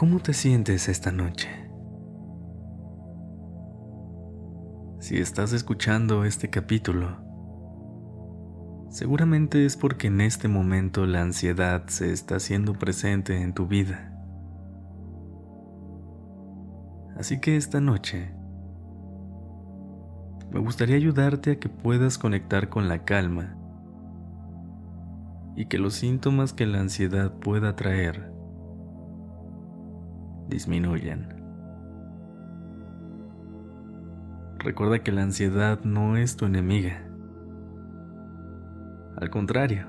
[0.00, 1.50] ¿Cómo te sientes esta noche?
[4.98, 7.18] Si estás escuchando este capítulo,
[8.88, 14.10] seguramente es porque en este momento la ansiedad se está haciendo presente en tu vida.
[17.18, 18.32] Así que esta noche
[20.50, 23.54] me gustaría ayudarte a que puedas conectar con la calma
[25.56, 28.39] y que los síntomas que la ansiedad pueda traer
[30.50, 31.40] disminuyan.
[34.58, 37.02] Recuerda que la ansiedad no es tu enemiga.
[39.16, 39.86] Al contrario,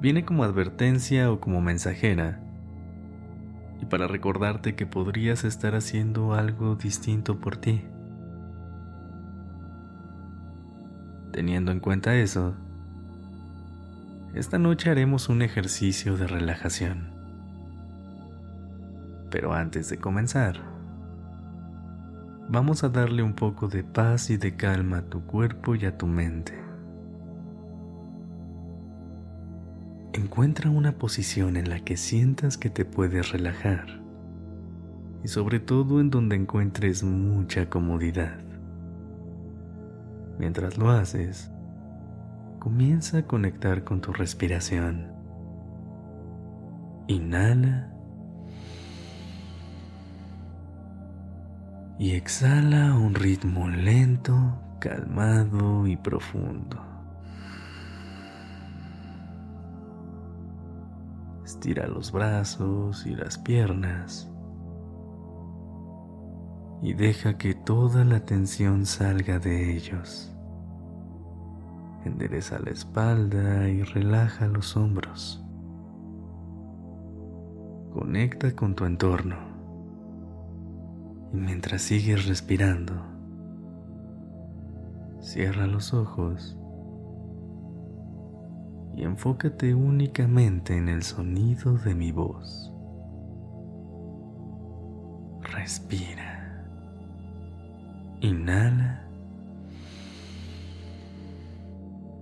[0.00, 2.40] viene como advertencia o como mensajera
[3.80, 7.82] y para recordarte que podrías estar haciendo algo distinto por ti.
[11.32, 12.54] Teniendo en cuenta eso,
[14.32, 17.15] esta noche haremos un ejercicio de relajación.
[19.30, 20.56] Pero antes de comenzar,
[22.48, 25.96] vamos a darle un poco de paz y de calma a tu cuerpo y a
[25.96, 26.54] tu mente.
[30.12, 33.86] Encuentra una posición en la que sientas que te puedes relajar
[35.22, 38.38] y sobre todo en donde encuentres mucha comodidad.
[40.38, 41.50] Mientras lo haces,
[42.60, 45.12] comienza a conectar con tu respiración.
[47.08, 47.95] Inhala
[51.98, 54.36] y exhala un ritmo lento,
[54.80, 56.78] calmado y profundo.
[61.44, 64.30] Estira los brazos y las piernas
[66.82, 70.34] y deja que toda la tensión salga de ellos.
[72.04, 75.42] Endereza la espalda y relaja los hombros.
[77.92, 79.55] Conecta con tu entorno
[81.36, 82.94] mientras sigues respirando,
[85.20, 86.56] cierra los ojos
[88.96, 92.72] y enfócate únicamente en el sonido de mi voz.
[95.42, 96.64] Respira.
[98.20, 99.02] Inhala.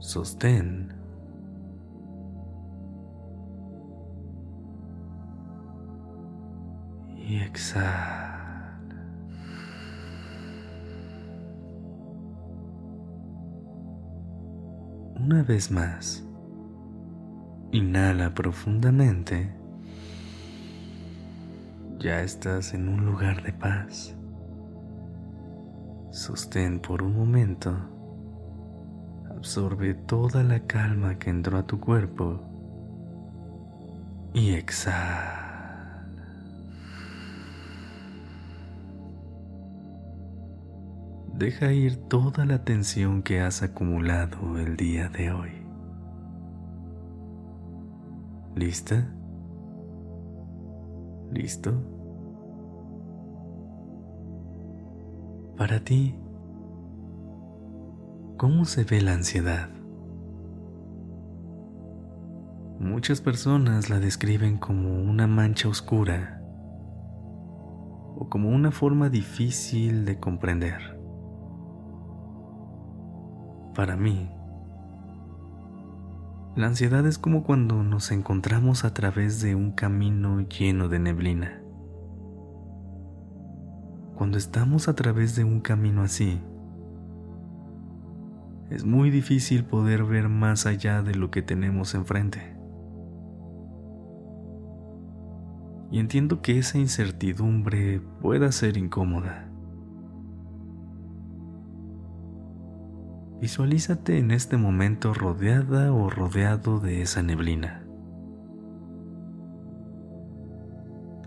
[0.00, 0.92] Sostén.
[7.16, 8.25] Y exhala.
[15.26, 16.24] Una vez más,
[17.72, 19.52] inhala profundamente.
[21.98, 24.14] Ya estás en un lugar de paz.
[26.12, 27.76] Sostén por un momento.
[29.28, 32.40] Absorbe toda la calma que entró a tu cuerpo.
[34.32, 35.35] Y exhala.
[41.38, 45.50] Deja ir toda la tensión que has acumulado el día de hoy.
[48.54, 49.12] ¿Lista?
[51.30, 51.74] ¿Listo?
[55.58, 56.18] Para ti,
[58.38, 59.68] ¿cómo se ve la ansiedad?
[62.80, 66.40] Muchas personas la describen como una mancha oscura
[68.16, 70.95] o como una forma difícil de comprender
[73.76, 74.30] para mí.
[76.56, 81.60] La ansiedad es como cuando nos encontramos a través de un camino lleno de neblina.
[84.16, 86.40] Cuando estamos a través de un camino así,
[88.70, 92.56] es muy difícil poder ver más allá de lo que tenemos enfrente.
[95.90, 99.45] Y entiendo que esa incertidumbre pueda ser incómoda.
[103.40, 107.86] Visualízate en este momento rodeada o rodeado de esa neblina.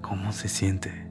[0.02, 1.08] ¿Cómo se siente?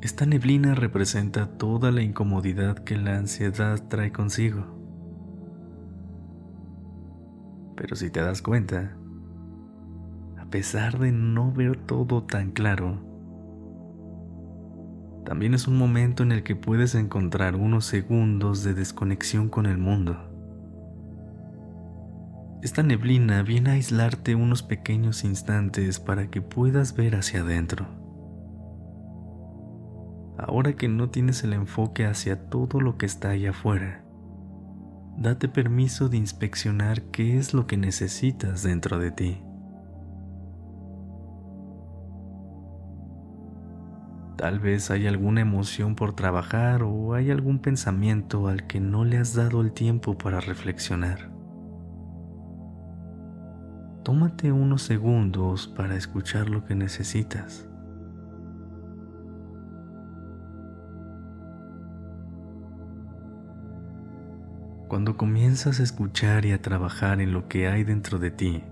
[0.00, 4.64] Esta neblina representa toda la incomodidad que la ansiedad trae consigo.
[7.76, 8.96] Pero si te das cuenta,
[10.38, 13.07] a pesar de no ver todo tan claro,
[15.28, 19.76] también es un momento en el que puedes encontrar unos segundos de desconexión con el
[19.76, 20.16] mundo.
[22.62, 27.86] Esta neblina viene a aislarte unos pequeños instantes para que puedas ver hacia adentro.
[30.38, 34.02] Ahora que no tienes el enfoque hacia todo lo que está allá afuera,
[35.18, 39.42] date permiso de inspeccionar qué es lo que necesitas dentro de ti.
[44.38, 49.18] Tal vez hay alguna emoción por trabajar o hay algún pensamiento al que no le
[49.18, 51.32] has dado el tiempo para reflexionar.
[54.04, 57.68] Tómate unos segundos para escuchar lo que necesitas.
[64.86, 68.62] Cuando comienzas a escuchar y a trabajar en lo que hay dentro de ti,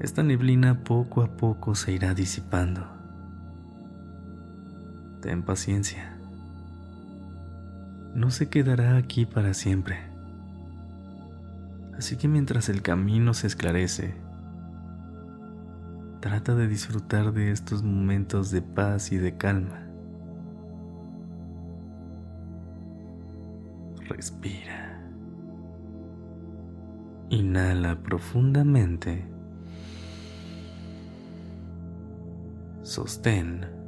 [0.00, 2.95] esta neblina poco a poco se irá disipando
[5.26, 6.16] ten paciencia.
[8.14, 9.98] No se quedará aquí para siempre.
[11.98, 14.14] Así que mientras el camino se esclarece,
[16.20, 19.88] trata de disfrutar de estos momentos de paz y de calma.
[24.08, 25.02] Respira.
[27.30, 29.26] Inhala profundamente.
[32.84, 33.85] Sostén.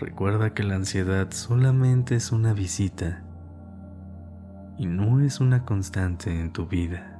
[0.00, 3.24] Recuerda que la ansiedad solamente es una visita
[4.78, 7.18] y no es una constante en tu vida.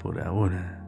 [0.00, 0.86] Por ahora,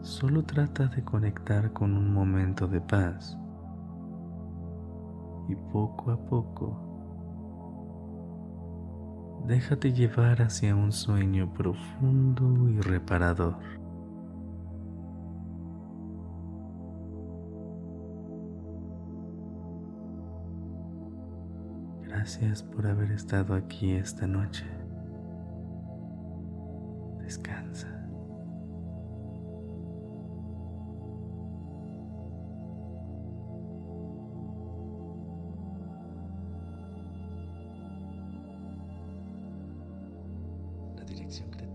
[0.00, 3.36] solo trata de conectar con un momento de paz
[5.50, 6.91] y poco a poco
[9.46, 13.56] déjate llevar hacia un sueño profundo y reparador.
[22.02, 24.81] Gracias por haber estado aquí esta noche.